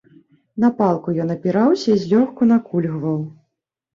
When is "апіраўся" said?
1.33-1.89